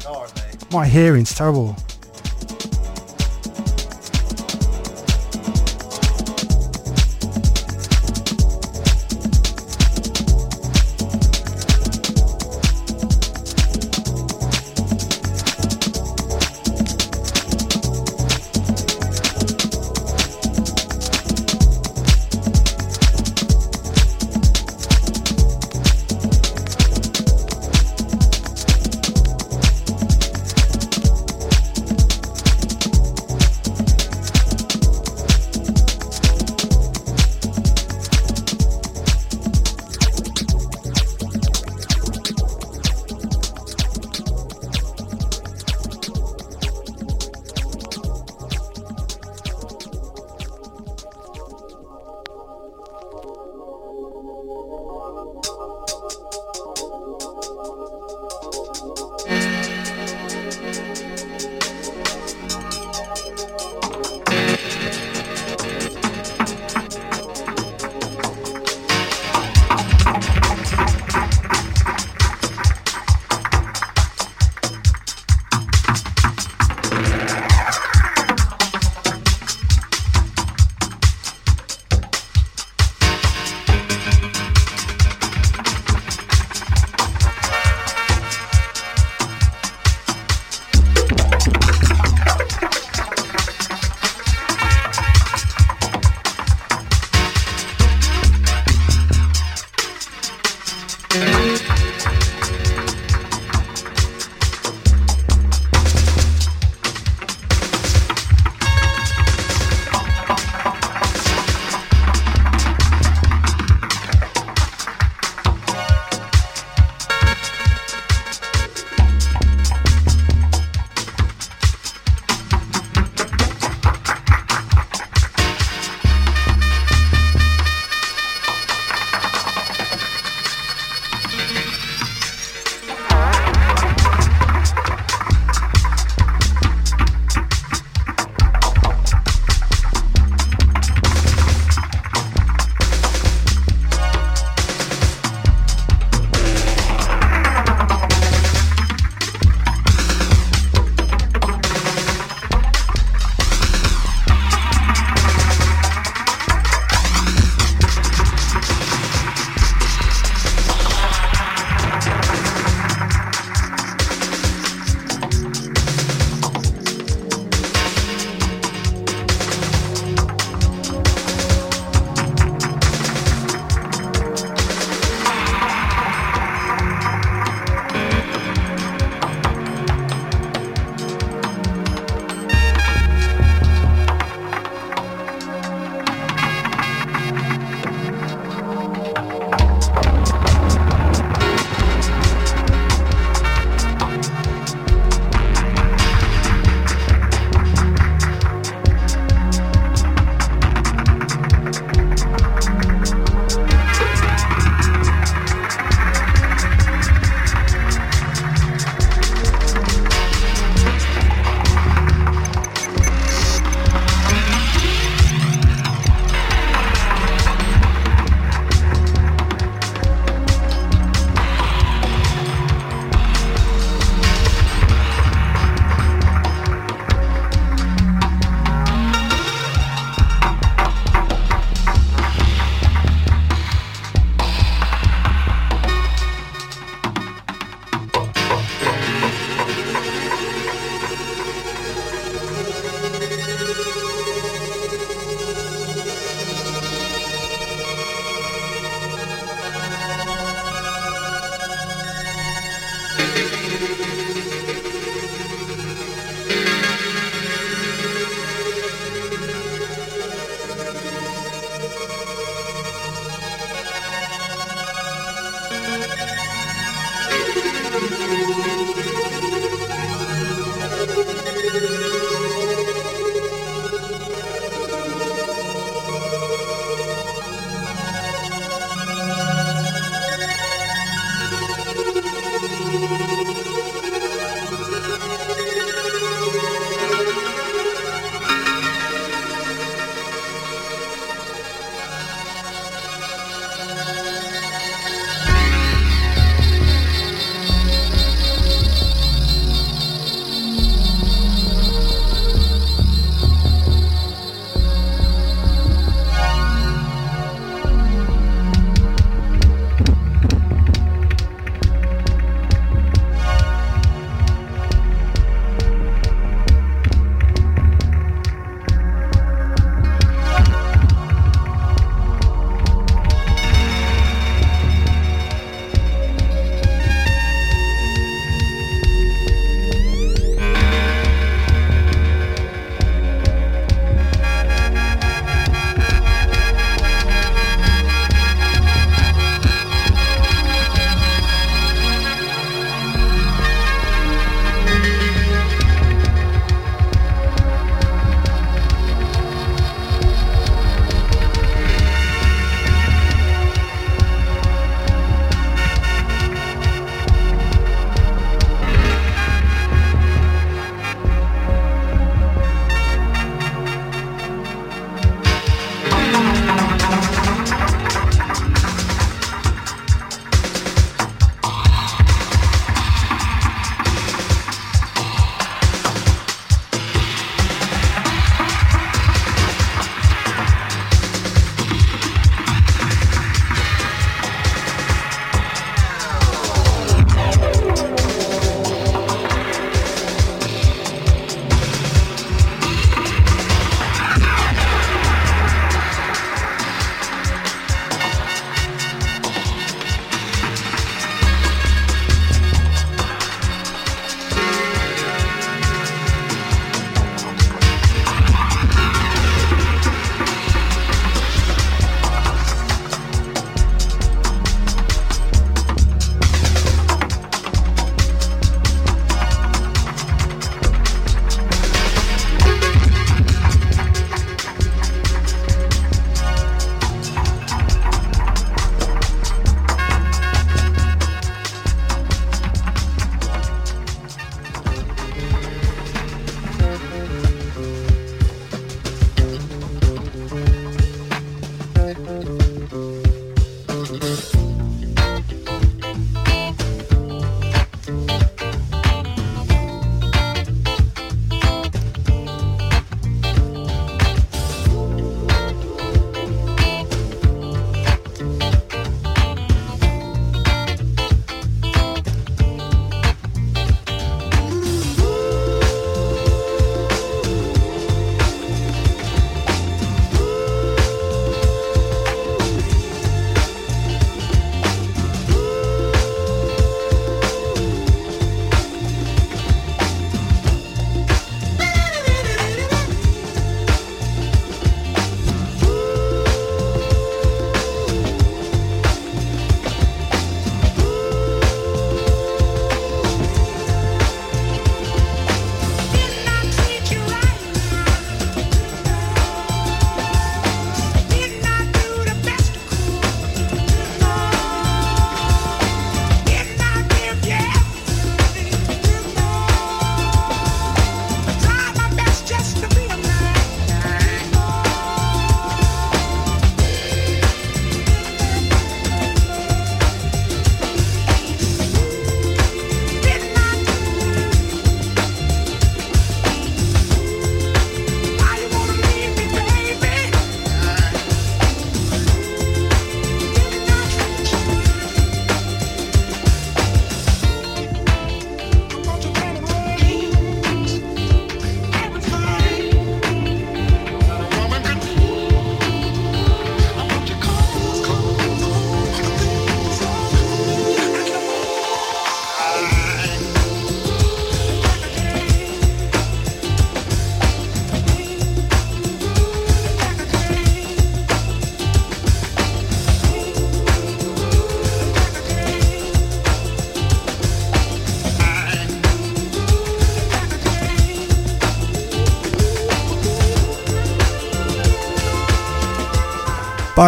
My 0.73 0.85
hearing's 0.85 1.33
terrible. 1.33 1.73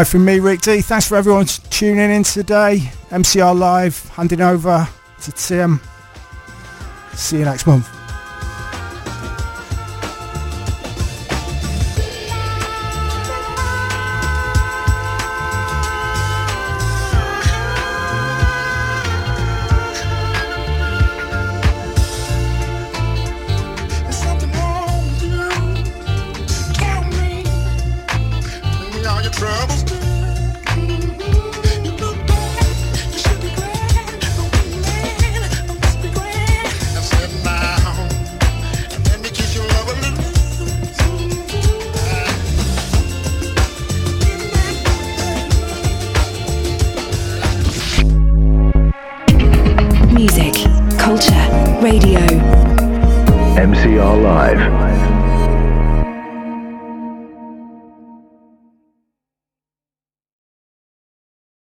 From 0.04 0.26
me, 0.26 0.40
Rick 0.40 0.62
D. 0.62 0.82
Thanks 0.82 1.08
for 1.08 1.16
everyone 1.16 1.46
tuning 1.46 2.12
in 2.12 2.24
today. 2.24 2.92
MCR 3.12 3.58
Live, 3.58 4.10
handing 4.10 4.42
over 4.42 4.88
to 5.22 5.32
Tim. 5.32 5.80
See 7.14 7.40
you 7.40 7.46
next 7.46 7.66
month. 7.66 7.95